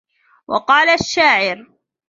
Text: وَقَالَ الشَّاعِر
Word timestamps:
وَقَالَ 0.47 0.89
الشَّاعِر 0.89 1.67